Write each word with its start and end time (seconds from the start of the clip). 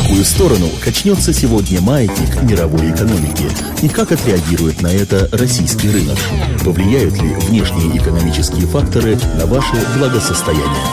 какую 0.00 0.24
сторону 0.24 0.68
качнется 0.82 1.32
сегодня 1.32 1.80
маятник 1.82 2.42
мировой 2.42 2.90
экономики? 2.90 3.44
И 3.82 3.88
как 3.88 4.12
отреагирует 4.12 4.80
на 4.80 4.88
это 4.88 5.28
российский 5.32 5.90
рынок? 5.90 6.16
Повлияют 6.64 7.20
ли 7.20 7.28
внешние 7.34 7.98
экономические 7.98 8.66
факторы 8.66 9.18
на 9.36 9.44
ваше 9.46 9.74
благосостояние? 9.98 10.84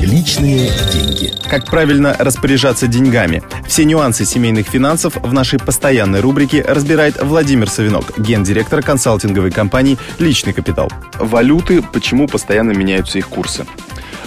Личные 0.00 0.70
деньги. 0.92 1.32
Как 1.48 1.66
правильно 1.66 2.16
распоряжаться 2.18 2.88
деньгами? 2.88 3.44
Все 3.68 3.84
нюансы 3.84 4.24
семейных 4.24 4.66
финансов 4.66 5.14
в 5.16 5.32
нашей 5.32 5.60
постоянной 5.60 6.20
рубрике 6.20 6.62
разбирает 6.62 7.22
Владимир 7.22 7.70
Савинок, 7.70 8.18
гендиректор 8.18 8.82
консалтинговой 8.82 9.52
компании 9.52 9.96
«Личный 10.18 10.52
капитал». 10.52 10.90
Валюты, 11.20 11.82
почему 11.82 12.26
постоянно 12.26 12.72
меняются 12.72 13.18
их 13.18 13.28
курсы? 13.28 13.64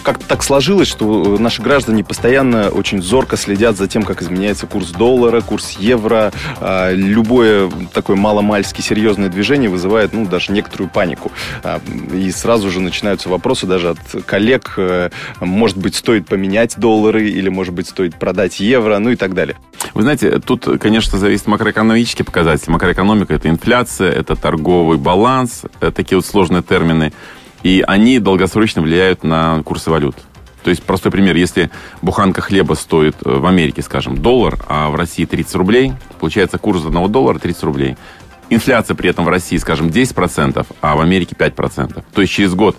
Как-то 0.05 0.25
так 0.27 0.43
сложилось, 0.43 0.87
что 0.87 1.37
наши 1.39 1.61
граждане 1.61 2.03
постоянно 2.03 2.69
очень 2.69 3.01
зорко 3.01 3.35
следят 3.37 3.75
за 3.75 3.87
тем, 3.87 4.03
как 4.03 4.21
изменяется 4.21 4.67
курс 4.67 4.91
доллара, 4.91 5.41
курс 5.41 5.71
евро. 5.79 6.31
А, 6.61 6.91
любое 6.93 7.69
такое 7.91 8.15
маломальски 8.15 8.81
серьезное 8.81 9.29
движение 9.29 9.69
вызывает, 9.69 10.13
ну, 10.13 10.25
даже 10.25 10.51
некоторую 10.51 10.89
панику. 10.89 11.31
А, 11.63 11.81
и 12.13 12.29
сразу 12.31 12.69
же 12.69 12.79
начинаются 12.79 13.29
вопросы 13.29 13.65
даже 13.65 13.89
от 13.89 14.25
коллег, 14.25 14.75
э, 14.77 15.09
может 15.39 15.77
быть, 15.77 15.95
стоит 15.95 16.27
поменять 16.27 16.77
доллары 16.77 17.27
или, 17.27 17.49
может 17.49 17.73
быть, 17.73 17.87
стоит 17.87 18.15
продать 18.19 18.59
евро, 18.59 18.99
ну 18.99 19.09
и 19.09 19.15
так 19.15 19.33
далее. 19.33 19.57
Вы 19.95 20.03
знаете, 20.03 20.39
тут, 20.39 20.67
конечно, 20.79 21.17
зависит 21.17 21.47
макроэкономические 21.47 22.25
показатели. 22.25 22.69
Макроэкономика– 22.69 23.33
это 23.35 23.49
инфляция, 23.49 24.11
это 24.11 24.35
торговый 24.35 24.99
баланс, 24.99 25.63
это 25.79 25.91
такие 25.91 26.17
вот 26.17 26.25
сложные 26.25 26.61
термины. 26.61 27.11
И 27.65 27.83
они 27.87 28.19
долгосрочно 28.19 28.83
влияют 28.83 29.23
на 29.23 29.63
курсы 29.63 29.89
валют. 29.89 30.15
То 30.63 30.69
есть, 30.69 30.83
простой 30.83 31.11
пример, 31.11 31.35
если 31.35 31.71
буханка 32.03 32.41
хлеба 32.41 32.75
стоит 32.75 33.15
э, 33.25 33.39
в 33.39 33.43
Америке, 33.47 33.81
скажем, 33.81 34.21
доллар, 34.21 34.59
а 34.67 34.91
в 34.91 34.95
России 34.95 35.25
30 35.25 35.55
рублей, 35.55 35.93
получается 36.19 36.59
курс 36.59 36.85
одного 36.85 37.07
доллара 37.07 37.39
30 37.39 37.63
рублей. 37.63 37.97
Инфляция 38.51 38.93
при 38.93 39.09
этом 39.09 39.25
в 39.25 39.29
России, 39.29 39.57
скажем, 39.57 39.87
10%, 39.87 40.63
а 40.79 40.95
в 40.95 41.01
Америке 41.01 41.35
5%. 41.35 42.03
То 42.13 42.21
есть 42.21 42.31
через 42.31 42.53
год 42.53 42.77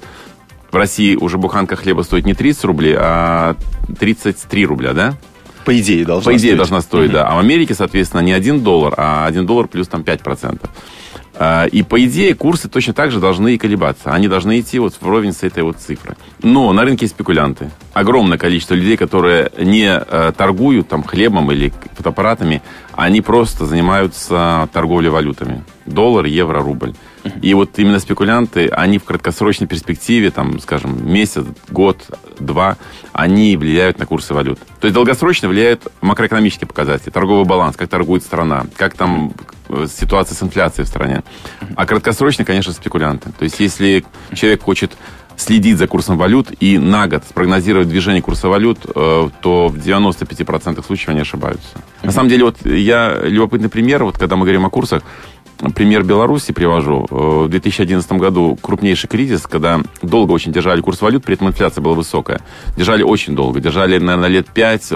в 0.70 0.76
России 0.76 1.16
уже 1.16 1.36
буханка 1.36 1.74
хлеба 1.74 2.02
стоит 2.02 2.24
не 2.24 2.34
30 2.34 2.64
рублей, 2.64 2.94
а 2.96 3.56
33 3.98 4.66
рубля, 4.66 4.92
да? 4.92 5.14
По 5.64 5.76
идее 5.76 6.04
должна 6.04 6.30
По 6.30 6.36
идее 6.36 6.50
стоить. 6.50 6.56
должна 6.58 6.80
стоить, 6.80 7.10
mm-hmm. 7.10 7.14
да. 7.14 7.28
А 7.28 7.34
в 7.34 7.38
Америке, 7.40 7.74
соответственно, 7.74 8.20
не 8.20 8.32
1 8.32 8.60
доллар, 8.60 8.94
а 8.96 9.26
1 9.26 9.46
доллар 9.46 9.66
плюс 9.66 9.88
там 9.88 10.02
5%. 10.02 10.60
А, 11.38 11.66
и, 11.66 11.82
по 11.82 12.02
идее, 12.04 12.34
курсы 12.34 12.68
точно 12.68 12.94
так 12.94 13.10
же 13.10 13.20
должны 13.20 13.54
и 13.54 13.58
колебаться. 13.58 14.12
Они 14.12 14.28
должны 14.28 14.60
идти 14.60 14.78
вот 14.78 14.94
вровень 15.00 15.32
с 15.32 15.42
этой 15.42 15.62
вот 15.62 15.76
цифры. 15.78 16.16
Но 16.42 16.72
на 16.72 16.82
рынке 16.82 17.06
спекулянты. 17.06 17.70
Огромное 17.92 18.38
количество 18.38 18.74
людей, 18.74 18.96
которые 18.96 19.50
не 19.58 19.86
э, 19.86 20.32
торгуют 20.36 20.88
там 20.88 21.02
хлебом 21.02 21.52
или 21.52 21.72
фотоаппаратами, 21.94 22.62
они 22.92 23.20
просто 23.20 23.66
занимаются 23.66 24.68
торговлей 24.72 25.10
валютами. 25.10 25.62
Доллар, 25.84 26.24
евро, 26.24 26.62
рубль. 26.62 26.94
И 27.42 27.54
вот 27.54 27.78
именно 27.78 27.98
спекулянты, 27.98 28.68
они 28.68 28.98
в 28.98 29.04
краткосрочной 29.04 29.66
перспективе, 29.66 30.30
там, 30.30 30.60
скажем, 30.60 31.10
месяц, 31.10 31.44
год, 31.68 32.04
два, 32.38 32.76
они 33.12 33.56
влияют 33.56 33.98
на 33.98 34.06
курсы 34.06 34.32
валют. 34.32 34.58
То 34.80 34.86
есть 34.86 34.94
долгосрочно 34.94 35.48
влияют 35.48 35.86
макроэкономические 36.00 36.68
показатели, 36.68 37.10
торговый 37.10 37.44
баланс, 37.44 37.76
как 37.76 37.88
торгует 37.88 38.22
страна, 38.22 38.66
как 38.76 38.94
там 38.94 39.32
ситуация 39.88 40.34
с 40.34 40.42
инфляцией 40.42 40.84
в 40.84 40.88
стране. 40.88 41.22
А 41.76 41.86
краткосрочно, 41.86 42.44
конечно, 42.44 42.72
спекулянты. 42.72 43.30
То 43.38 43.44
есть 43.44 43.60
если 43.60 44.04
человек 44.34 44.62
хочет 44.62 44.92
следить 45.36 45.76
за 45.78 45.86
курсом 45.86 46.16
валют 46.16 46.48
и 46.60 46.78
на 46.78 47.06
год 47.06 47.24
спрогнозировать 47.28 47.88
движение 47.88 48.22
курса 48.22 48.48
валют, 48.48 48.78
э, 48.84 49.28
то 49.40 49.68
в 49.68 49.76
95% 49.76 50.84
случаев 50.84 51.10
они 51.10 51.20
ошибаются. 51.20 51.68
На 52.02 52.10
самом 52.10 52.28
деле, 52.28 52.44
вот 52.44 52.64
я 52.64 53.18
любопытный 53.22 53.68
пример, 53.68 54.04
вот 54.04 54.18
когда 54.18 54.36
мы 54.36 54.42
говорим 54.42 54.64
о 54.64 54.70
курсах, 54.70 55.02
пример 55.74 56.02
Беларуси 56.02 56.52
привожу. 56.52 57.06
Э, 57.10 57.44
в 57.44 57.48
2011 57.48 58.12
году 58.12 58.58
крупнейший 58.60 59.08
кризис, 59.08 59.46
когда 59.46 59.80
долго 60.02 60.32
очень 60.32 60.52
держали 60.52 60.80
курс 60.80 61.00
валют, 61.00 61.24
при 61.24 61.34
этом 61.34 61.48
инфляция 61.48 61.82
была 61.82 61.94
высокая. 61.94 62.40
Держали 62.76 63.02
очень 63.02 63.34
долго. 63.34 63.60
Держали, 63.60 63.98
наверное, 63.98 64.28
лет 64.28 64.46
пять. 64.48 64.92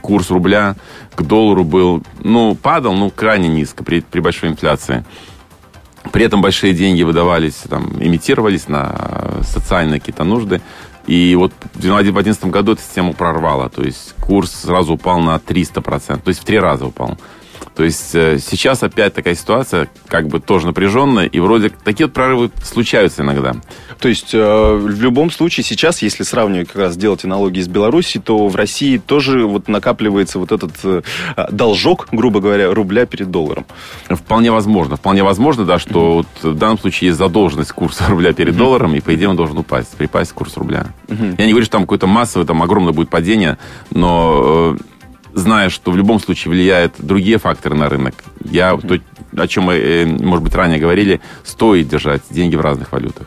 Курс 0.00 0.30
рубля 0.30 0.76
к 1.14 1.22
доллару 1.22 1.64
был, 1.64 2.02
ну, 2.22 2.54
падал, 2.54 2.94
ну, 2.94 3.10
крайне 3.10 3.48
низко 3.48 3.84
при, 3.84 4.00
при 4.00 4.20
большой 4.20 4.50
инфляции. 4.50 5.04
При 6.12 6.24
этом 6.24 6.40
большие 6.40 6.72
деньги 6.72 7.02
выдавались, 7.02 7.56
там, 7.68 7.90
имитировались 8.00 8.68
на 8.68 9.42
социальные 9.42 10.00
какие-то 10.00 10.24
нужды. 10.24 10.60
И 11.06 11.34
вот 11.36 11.52
в 11.74 11.80
2011 11.80 12.46
году 12.46 12.72
эту 12.72 12.82
систему 12.82 13.14
прорвало. 13.14 13.68
То 13.68 13.82
есть 13.82 14.14
курс 14.20 14.52
сразу 14.52 14.94
упал 14.94 15.20
на 15.20 15.36
300%. 15.36 16.20
То 16.20 16.28
есть 16.28 16.40
в 16.40 16.44
три 16.44 16.58
раза 16.58 16.86
упал. 16.86 17.18
То 17.78 17.84
есть 17.84 18.12
э, 18.16 18.40
сейчас 18.40 18.82
опять 18.82 19.14
такая 19.14 19.36
ситуация, 19.36 19.88
как 20.08 20.26
бы 20.26 20.40
тоже 20.40 20.66
напряженная, 20.66 21.26
и 21.26 21.38
вроде 21.38 21.68
такие 21.68 22.06
вот 22.06 22.12
прорывы 22.12 22.50
случаются 22.64 23.22
иногда. 23.22 23.54
То 24.00 24.08
есть 24.08 24.34
э, 24.34 24.74
в 24.74 25.00
любом 25.00 25.30
случае 25.30 25.62
сейчас, 25.62 26.02
если 26.02 26.24
сравнивать 26.24 26.66
как 26.66 26.78
раз 26.78 26.96
делать 26.96 27.24
аналогии 27.24 27.60
с 27.60 27.68
Беларусью, 27.68 28.20
то 28.20 28.48
в 28.48 28.56
России 28.56 28.98
тоже 28.98 29.46
вот 29.46 29.68
накапливается 29.68 30.40
вот 30.40 30.50
этот 30.50 30.72
э, 30.82 31.02
должок, 31.52 32.08
грубо 32.10 32.40
говоря, 32.40 32.74
рубля 32.74 33.06
перед 33.06 33.30
долларом. 33.30 33.64
Вполне 34.08 34.50
возможно. 34.50 34.96
Вполне 34.96 35.22
возможно, 35.22 35.64
да, 35.64 35.78
что 35.78 36.14
вот 36.14 36.26
в 36.42 36.58
данном 36.58 36.80
случае 36.80 37.10
есть 37.10 37.18
задолженность 37.18 37.70
курса 37.70 38.06
рубля 38.08 38.32
перед 38.32 38.56
долларом, 38.56 38.96
и 38.96 39.00
по 39.00 39.14
идее 39.14 39.28
он 39.28 39.36
должен 39.36 39.56
упасть, 39.56 39.96
припасть 39.96 40.32
курс 40.32 40.56
рубля. 40.56 40.88
Я 41.06 41.46
не 41.46 41.52
говорю, 41.52 41.64
что 41.64 41.74
там 41.74 41.82
какое-то 41.82 42.08
массовое, 42.08 42.44
там 42.44 42.60
огромное 42.60 42.92
будет 42.92 43.08
падение, 43.08 43.56
но 43.92 44.76
зная, 45.38 45.70
что 45.70 45.90
в 45.90 45.96
любом 45.96 46.20
случае 46.20 46.52
влияют 46.52 46.94
другие 46.98 47.38
факторы 47.38 47.74
на 47.74 47.88
рынок, 47.88 48.14
я, 48.44 48.76
то, 48.76 48.98
о 49.36 49.48
чем 49.48 49.64
мы, 49.64 49.74
э, 49.74 50.06
может 50.06 50.44
быть, 50.44 50.54
ранее 50.54 50.78
говорили, 50.78 51.20
стоит 51.44 51.88
держать 51.88 52.22
деньги 52.30 52.56
в 52.56 52.60
разных 52.60 52.92
валютах. 52.92 53.26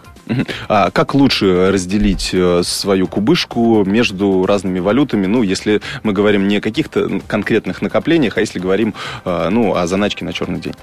А 0.69 0.91
как 0.91 1.13
лучше 1.13 1.71
разделить 1.71 2.29
э, 2.33 2.61
свою 2.63 3.07
кубышку 3.07 3.83
между 3.85 4.45
разными 4.45 4.79
валютами? 4.79 5.25
Ну, 5.27 5.43
если 5.43 5.81
мы 6.03 6.13
говорим 6.13 6.47
не 6.47 6.57
о 6.57 6.61
каких-то 6.61 7.21
конкретных 7.27 7.81
накоплениях, 7.81 8.37
а 8.37 8.41
если 8.41 8.59
говорим 8.59 8.93
э, 9.25 9.49
ну, 9.49 9.75
о 9.75 9.87
заначке 9.87 10.25
на 10.25 10.33
черный 10.33 10.59
день. 10.59 10.75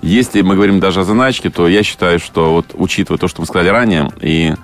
Если 0.00 0.40
мы 0.40 0.54
говорим 0.54 0.80
даже 0.80 1.00
о 1.00 1.04
заначке, 1.04 1.50
то 1.50 1.68
я 1.68 1.82
считаю, 1.82 2.18
что 2.18 2.54
вот 2.54 2.66
учитывая 2.74 3.18
то, 3.18 3.28
что 3.28 3.42
мы 3.42 3.46
сказали 3.46 3.68
ранее, 3.68 4.10
и 4.20 4.54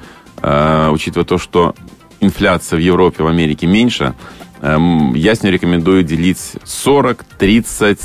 э, 0.43 0.89
учитывая 0.91 1.27
то, 1.27 1.39
что 1.39 1.75
инфляция 2.21 2.79
в 2.79 2.81
Европе, 2.81 3.23
в 3.23 3.27
Америке 3.27 3.67
меньше, 3.67 4.15
я 4.63 5.35
с 5.35 5.43
ней 5.43 5.51
рекомендую 5.51 6.03
делить 6.03 6.57
40, 6.65 7.25
30, 7.39 7.99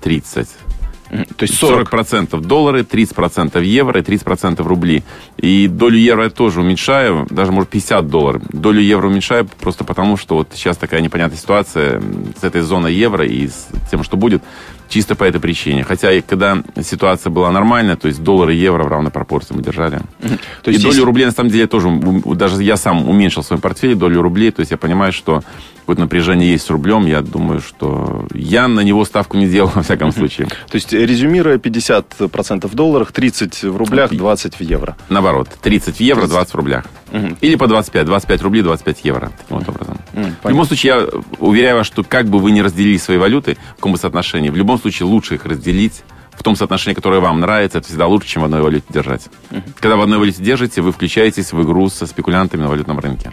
30. 0.00 0.48
То 1.36 1.42
есть 1.42 1.62
40%, 1.62 1.86
40% 1.90 2.40
доллары, 2.40 2.80
30% 2.80 3.62
евро 3.62 4.00
и 4.00 4.02
30% 4.02 4.62
рубли. 4.66 5.04
И 5.36 5.68
долю 5.68 5.96
евро 5.96 6.24
я 6.24 6.30
тоже 6.30 6.60
уменьшаю, 6.60 7.26
даже, 7.30 7.52
может, 7.52 7.70
50 7.70 8.08
долларов. 8.08 8.42
Долю 8.48 8.80
евро 8.80 9.06
уменьшаю 9.06 9.46
просто 9.60 9.84
потому, 9.84 10.16
что 10.16 10.36
вот 10.36 10.48
сейчас 10.54 10.76
такая 10.76 11.00
непонятная 11.02 11.38
ситуация 11.38 12.02
с 12.40 12.42
этой 12.42 12.62
зоной 12.62 12.94
евро 12.94 13.24
и 13.24 13.46
с 13.46 13.68
тем, 13.90 14.02
что 14.04 14.16
будет. 14.16 14.42
Чисто 14.88 15.14
по 15.14 15.24
этой 15.24 15.40
причине. 15.40 15.82
Хотя, 15.82 16.12
и 16.12 16.20
когда 16.20 16.62
ситуация 16.82 17.30
была 17.30 17.50
нормальная, 17.50 17.96
то 17.96 18.08
есть 18.08 18.22
доллар 18.22 18.50
и 18.50 18.56
евро 18.56 18.84
в 18.84 18.88
равной 18.88 19.10
пропорции 19.10 19.54
мы 19.54 19.62
держали. 19.62 20.00
То 20.62 20.70
есть 20.70 20.80
и 20.80 20.86
долю 20.86 21.04
рублей, 21.04 21.26
на 21.26 21.32
самом 21.32 21.50
деле, 21.50 21.66
тоже, 21.66 21.88
даже 22.34 22.62
я 22.62 22.76
сам 22.76 23.08
уменьшил 23.08 23.42
в 23.42 23.46
своем 23.46 23.60
портфеле 23.60 23.94
долю 23.94 24.22
рублей, 24.22 24.50
то 24.50 24.60
есть 24.60 24.70
я 24.70 24.76
понимаю, 24.76 25.12
что 25.12 25.42
какое-то 25.80 26.00
напряжение 26.00 26.52
есть 26.52 26.64
с 26.64 26.70
рублем, 26.70 27.06
я 27.06 27.20
думаю, 27.20 27.60
что 27.60 28.26
я 28.32 28.68
на 28.68 28.80
него 28.80 29.04
ставку 29.04 29.36
не 29.36 29.46
делал, 29.46 29.70
во 29.74 29.82
всяком 29.82 30.12
случае. 30.12 30.46
То 30.46 30.74
есть, 30.74 30.92
резюмируя, 30.92 31.58
50% 31.58 32.66
в 32.66 32.74
долларах, 32.74 33.12
30 33.12 33.64
в 33.64 33.76
рублях, 33.76 34.10
20 34.14 34.54
в 34.54 34.60
евро. 34.60 34.96
Наоборот, 35.10 35.48
30 35.62 35.96
в 35.96 36.00
евро, 36.00 36.26
20 36.26 36.52
в 36.52 36.56
рублях. 36.56 36.84
Или 37.40 37.56
по 37.56 37.66
25, 37.66 38.06
25 38.06 38.42
рублей, 38.42 38.62
25 38.62 39.04
евро, 39.04 39.30
таким 39.38 39.58
вот 39.58 39.68
образом. 39.68 39.98
В 40.42 40.48
любом 40.48 40.64
случае, 40.64 40.92
я 40.94 41.06
уверяю 41.38 41.76
вас, 41.76 41.86
что 41.86 42.02
как 42.02 42.26
бы 42.26 42.38
вы 42.38 42.50
ни 42.50 42.60
разделили 42.60 42.96
свои 42.96 43.18
валюты, 43.18 43.56
в 43.72 43.76
каком 43.76 43.92
бы 43.92 43.98
соотношении, 43.98 44.50
в 44.50 44.56
любом 44.56 44.78
случае 44.80 45.06
лучше 45.06 45.34
их 45.34 45.44
разделить 45.44 46.02
в 46.32 46.42
том 46.42 46.56
соотношении, 46.56 46.94
которое 46.94 47.20
вам 47.20 47.40
нравится, 47.40 47.78
это 47.78 47.86
всегда 47.86 48.06
лучше, 48.06 48.28
чем 48.28 48.42
в 48.42 48.44
одной 48.46 48.60
валюте 48.60 48.86
держать. 48.88 49.28
Uh-huh. 49.50 49.62
Когда 49.78 49.96
в 49.96 50.00
одной 50.00 50.18
валюте 50.18 50.42
держите, 50.42 50.82
вы 50.82 50.92
включаетесь 50.92 51.52
в 51.52 51.62
игру 51.62 51.88
со 51.88 52.06
спекулянтами 52.06 52.62
на 52.62 52.68
валютном 52.68 52.98
рынке. 52.98 53.32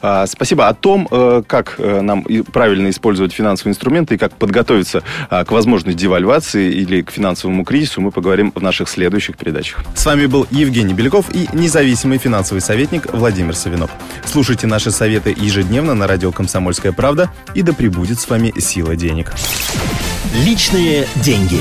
А, 0.00 0.26
спасибо. 0.26 0.68
О 0.68 0.74
том, 0.74 1.08
э, 1.10 1.42
как 1.46 1.76
э, 1.78 2.00
нам 2.00 2.24
правильно 2.52 2.90
использовать 2.90 3.32
финансовые 3.32 3.72
инструменты 3.72 4.14
и 4.14 4.18
как 4.18 4.32
подготовиться 4.36 5.02
а, 5.30 5.44
к 5.44 5.52
возможной 5.52 5.94
девальвации 5.94 6.72
или 6.72 7.02
к 7.02 7.10
финансовому 7.10 7.64
кризису, 7.64 8.00
мы 8.00 8.10
поговорим 8.10 8.52
в 8.54 8.62
наших 8.62 8.88
следующих 8.88 9.36
передачах. 9.36 9.80
С 9.94 10.06
вами 10.06 10.26
был 10.26 10.46
Евгений 10.50 10.94
Беляков 10.94 11.34
и 11.34 11.48
независимый 11.52 12.18
финансовый 12.18 12.60
советник 12.60 13.12
Владимир 13.12 13.54
Савинов. 13.54 13.90
Слушайте 14.24 14.66
наши 14.66 14.90
советы 14.90 15.34
ежедневно 15.36 15.94
на 15.94 16.06
радио 16.06 16.32
«Комсомольская 16.32 16.92
правда» 16.92 17.30
и 17.54 17.62
да 17.62 17.72
пребудет 17.72 18.20
с 18.20 18.28
вами 18.28 18.52
сила 18.58 18.96
денег. 18.96 19.32
Личные 20.44 21.06
деньги. 21.16 21.60